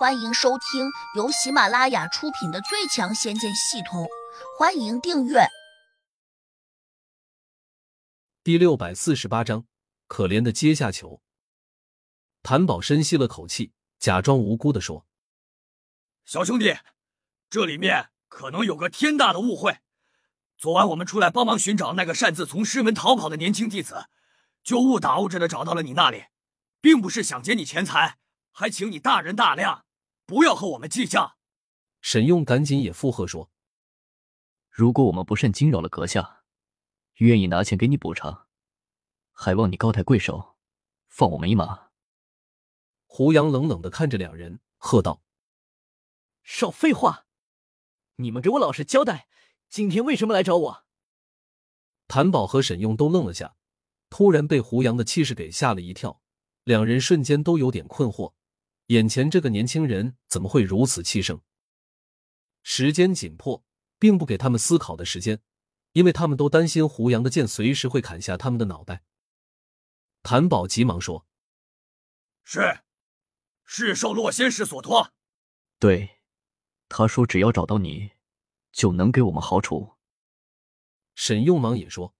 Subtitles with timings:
[0.00, 4.04] 欢迎收听由喜马拉雅出品的《最强仙剑系统》，
[4.58, 5.46] 欢迎订阅。
[8.42, 9.66] 第六百四十八章，
[10.06, 11.20] 可怜的阶下囚。
[12.42, 15.04] 谭宝深吸了口气，假装无辜的说
[16.24, 16.78] ：“小兄弟，
[17.50, 19.80] 这里面可能有个天大的误会。
[20.56, 24.06] 昨晚我们出来帮忙寻找那个擅自从师门逃跑的年轻弟子，
[24.62, 26.24] 就误打误撞的找到了你那里，
[26.80, 28.16] 并不是想劫你钱财，
[28.50, 29.84] 还请你大人大量。”
[30.30, 31.36] 不要和我们计较。
[32.00, 33.50] 沈用赶紧也附和说
[34.70, 36.44] ：“如果我们不慎惊扰了阁下，
[37.14, 38.46] 愿意拿钱给你补偿，
[39.32, 40.56] 还望你高抬贵手，
[41.08, 41.88] 放我们一马。”
[43.06, 45.24] 胡杨冷冷的看着两人，喝道
[46.44, 47.26] ：“少废话！
[48.14, 49.26] 你们给我老实交代，
[49.68, 50.84] 今天为什么来找我？”
[52.06, 53.56] 谭宝和沈用都愣了下，
[54.08, 56.22] 突然被胡杨的气势给吓了一跳，
[56.62, 58.34] 两人瞬间都有点困惑。
[58.90, 61.40] 眼前这个年轻人怎么会如此气盛？
[62.64, 63.64] 时间紧迫，
[64.00, 65.40] 并不给他们思考的时间，
[65.92, 69.04] 因为他们都担心胡杨的剑随时会砍下他们的脑袋。
[70.24, 71.24] 谭宝急忙说
[72.42, 72.80] ：“是，
[73.64, 75.12] 是受洛仙师所托。
[75.78, 76.18] 对，
[76.88, 78.10] 他说只要找到你，
[78.72, 79.92] 就能给我们好处。”
[81.14, 82.16] 沈用忙也说：“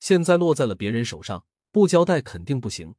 [0.00, 2.96] 现在落在了别人手上，不交代肯定不行，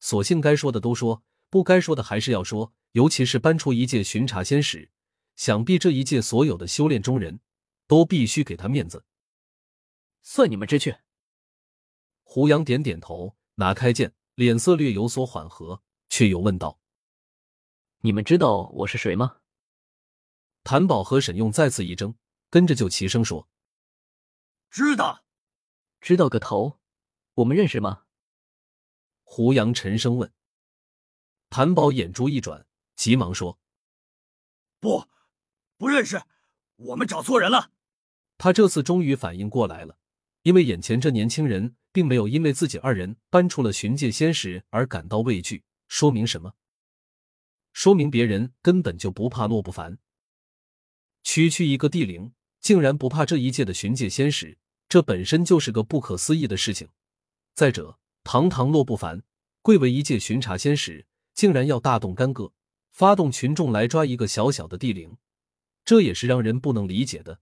[0.00, 1.22] 索性该说的都说。”
[1.54, 4.90] 不该说的还是要说，尤其是搬出一介巡查仙使，
[5.36, 7.38] 想必这一届所有的修炼中人
[7.86, 9.04] 都必须给他面子。
[10.20, 10.96] 算你们知趣。
[12.24, 16.80] 胡杨点点头，拿开剑，脸色略有所缓和，却又问道
[18.02, 19.36] ：“你们知道我是谁吗？”
[20.64, 22.16] 谭宝和沈用再次一怔，
[22.50, 23.48] 跟着就齐声说
[24.70, 25.24] ：“知道，
[26.00, 26.80] 知道个头！
[27.34, 28.06] 我们认识吗？”
[29.22, 30.32] 胡杨沉声问。
[31.56, 32.66] 谭宝眼珠一转，
[32.96, 33.60] 急忙说
[34.80, 35.06] ：“不，
[35.78, 36.20] 不认识，
[36.74, 37.70] 我们找错人了。”
[38.36, 39.96] 他这次终于反应过来了，
[40.42, 46.54] 因为眼前这年轻人并没有因为自己二人搬出了寻界仙石而感到畏惧，说明什么？
[47.72, 49.98] 说明别人根本就不怕洛不凡。
[51.22, 54.58] 区区一个地灵，竟然不怕这一届的寻界仙石，
[54.88, 56.88] 这本身就是个不可思议的事情。
[57.54, 59.22] 再者，堂堂洛不凡
[59.62, 61.06] 贵为一届巡查仙使。
[61.34, 62.52] 竟然要大动干戈，
[62.90, 65.16] 发动群众来抓一个小小的地灵，
[65.84, 67.40] 这也是让人不能理解的。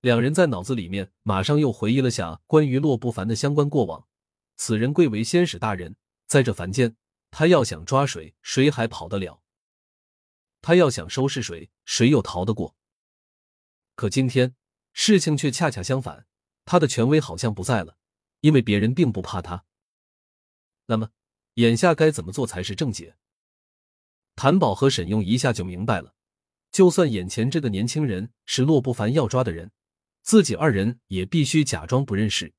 [0.00, 4.08] 两人在脑子里面马上又回忆了下关于洛不凡的相关过往。
[4.56, 5.96] 此人贵为仙使大人，
[6.26, 6.96] 在这凡间，
[7.30, 9.42] 他要想抓谁，谁还跑得了？
[10.60, 12.76] 他要想收拾谁，谁又逃得过？
[13.94, 14.54] 可今天
[14.92, 16.26] 事情却恰恰相反，
[16.64, 17.96] 他的权威好像不在了，
[18.40, 19.64] 因为别人并不怕他。
[20.86, 21.10] 那么？
[21.54, 23.16] 眼下该怎么做才是正解？
[24.34, 26.14] 谭宝和沈用一下就明白了。
[26.70, 29.70] 就算眼前这个年轻人是洛不凡要抓的人，
[30.22, 32.54] 自己二人也必须假装不认识，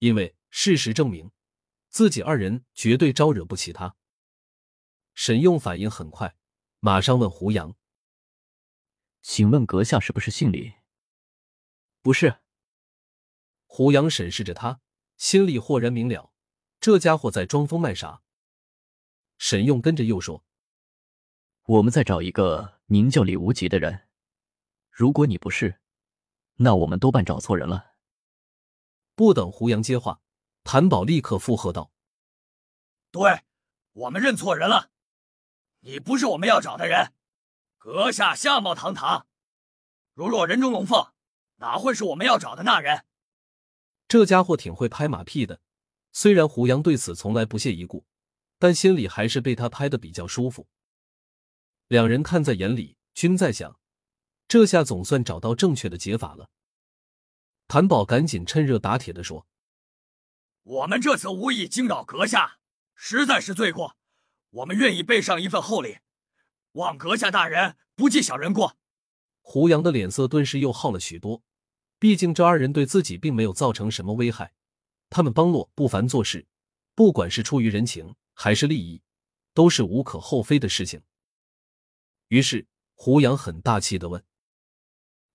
[0.00, 1.30] 因为事实证明，
[1.88, 3.96] 自己二人绝对招惹不起他。
[5.14, 6.36] 沈用反应很快，
[6.80, 7.74] 马上问胡杨
[9.22, 10.74] ：“请问阁下是不是姓李
[12.02, 12.40] ？”“不是。”
[13.64, 14.82] 胡杨审视着他，
[15.16, 16.29] 心里豁然明了。
[16.80, 18.22] 这家伙在装疯卖傻。
[19.36, 20.44] 沈用跟着又说
[21.64, 24.08] ：“我们在找一个名叫李无极的人，
[24.90, 25.80] 如果你不是，
[26.56, 27.92] 那我们多半找错人了。”
[29.14, 30.22] 不等胡杨接话，
[30.64, 31.92] 谭宝立刻附和道
[33.12, 33.42] ：“对，
[33.92, 34.90] 我们认错人了，
[35.80, 37.12] 你不是我们要找的人。
[37.76, 39.26] 阁下相貌堂堂，
[40.14, 41.12] 如若人中龙凤，
[41.56, 43.04] 哪会是我们要找的那人？”
[44.08, 45.60] 这家伙挺会拍马屁的。
[46.12, 48.04] 虽然胡杨对此从来不屑一顾，
[48.58, 50.68] 但心里还是被他拍的比较舒服。
[51.88, 53.78] 两人看在眼里，均在想：
[54.46, 56.50] 这下总算找到正确的解法了。
[57.68, 59.46] 谭宝赶紧趁热打铁的说
[60.62, 62.58] ：“我们这次无意惊扰阁下，
[62.94, 63.96] 实在是罪过，
[64.50, 65.98] 我们愿意备上一份厚礼，
[66.72, 68.76] 望阁下大人不计小人过。”
[69.42, 71.42] 胡杨的脸色顿时又好了许多，
[71.98, 74.54] 毕竟这二人对自己并没有造成什么危害。
[75.10, 76.46] 他们帮洛不凡做事，
[76.94, 79.02] 不管是出于人情还是利益，
[79.52, 81.02] 都是无可厚非的事情。
[82.28, 84.24] 于是胡杨很大气的问：“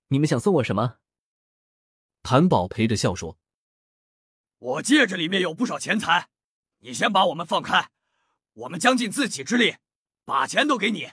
[0.08, 1.00] 你们想送我什么？”
[2.24, 3.38] 谭宝陪着笑说
[4.58, 6.30] ：“我戒指里面有不少钱财，
[6.80, 7.92] 你先把我们放开，
[8.54, 9.76] 我们将尽自己之力
[10.24, 11.12] 把钱都给你。”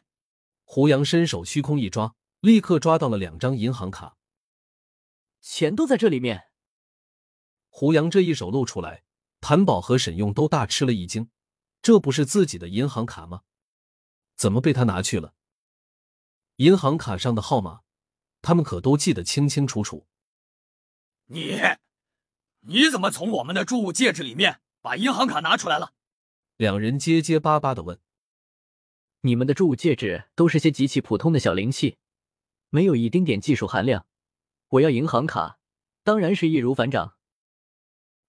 [0.64, 4.16] 胡杨伸手虚空一抓，立刻抓到了两张银行卡，
[5.40, 6.51] 钱都在这里面。
[7.74, 9.02] 胡杨这一手露出来，
[9.40, 11.30] 谭宝和沈用都大吃了一惊，
[11.80, 13.44] 这不是自己的银行卡吗？
[14.36, 15.32] 怎么被他拿去了？
[16.56, 17.80] 银行卡上的号码，
[18.42, 20.06] 他们可都记得清清楚楚。
[21.28, 21.58] 你，
[22.60, 25.94] 你怎么从我们的注物戒指里面把银行卡拿出来了？
[26.58, 27.98] 两人结结巴巴的问。
[29.22, 31.96] 你们的注物戒指都是些极其普通的小灵器，
[32.68, 34.06] 没有一丁点技术含量。
[34.68, 35.58] 我要银行卡，
[36.04, 37.16] 当然是易如反掌。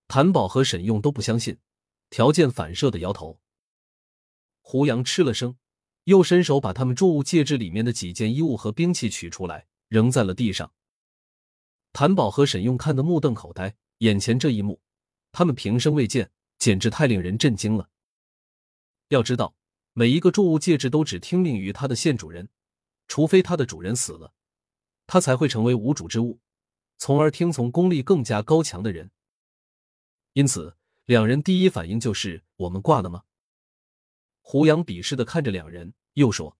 [0.07, 1.57] 谭宝和沈用都不相信，
[2.09, 3.39] 条件反射的摇头。
[4.61, 5.57] 胡杨吃了声，
[6.03, 10.71] 又伸手把他们注物戒指里面的几件衣物和兵器取出来，扔在了地上。
[11.91, 14.81] 谭宝和沈用看得目瞪口呆，眼前这一幕，
[15.31, 17.89] 他们平生未见，简直太令人震惊了。
[19.09, 19.55] 要知道。
[19.95, 22.49] 每一个注物戒指都只听命于它的现主人，
[23.07, 24.33] 除非它的主人死了，
[25.05, 26.39] 它才会成为无主之物，
[26.97, 29.11] 从而听从功力更加高强的人。
[30.33, 33.23] 因此，两人第一反应就是：“我们挂了吗？”
[34.41, 36.57] 胡杨鄙视的看着两人，又说：“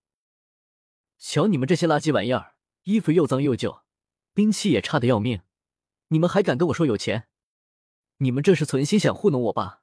[1.17, 3.83] 瞧你们这些垃圾玩意儿，衣服又脏又旧，
[4.33, 5.41] 兵器也差的要命，
[6.09, 7.27] 你们还敢跟我说有钱？
[8.17, 9.81] 你们这是存心想糊弄我吧？”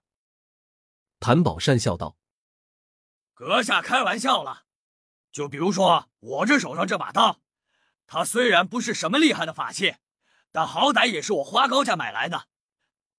[1.18, 2.16] 谭宝善笑道。
[3.34, 4.66] 阁下开玩笑了，
[5.32, 7.40] 就比如说我这手上这把刀，
[8.06, 9.96] 它虽然不是什么厉害的法器，
[10.52, 12.46] 但好歹也是我花高价买来的，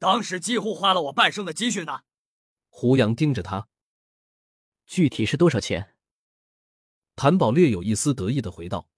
[0.02, 2.02] 当时几乎花了我半生的积蓄呢。
[2.70, 3.68] 胡杨盯着他，
[4.88, 5.96] 具体是多少钱？
[7.16, 8.90] 谭宝略有一丝得意的回道：“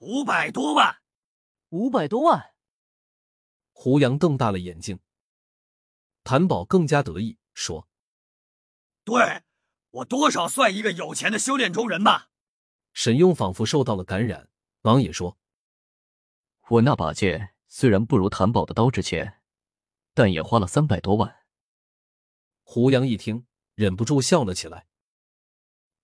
[0.00, 1.02] 五百多万，
[1.68, 2.54] 五百多万。”
[3.72, 5.00] 胡杨瞪大了眼睛，
[6.24, 7.86] 谭宝更加得意说
[9.04, 9.42] ：“对。”
[9.92, 12.30] 我多少算一个有钱的修炼中人吧？
[12.94, 14.48] 沈用仿佛受到了感染，
[14.80, 15.36] 忙也说
[16.70, 19.41] ：“我那把剑虽然不如谭宝的刀值钱，
[20.14, 21.36] 但也花了三百多万。”
[22.64, 24.86] 胡杨一听，忍不住笑了起来。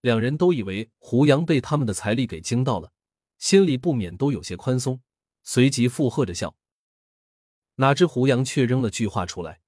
[0.00, 2.93] 两人都以为胡杨被他们的财力给惊到了，
[3.38, 5.02] 心里不免都有些宽松，
[5.43, 6.56] 随即附和着笑。
[7.76, 9.60] 哪知胡杨却扔了句话出来：“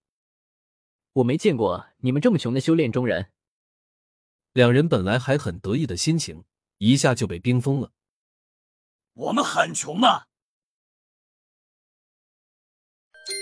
[1.15, 3.33] 我没见过你们这么穷的修炼中人。”
[4.53, 6.45] 两人本来还很得意的心情，
[6.79, 7.93] 一下就被冰封了。
[9.15, 10.27] 我们很穷吗？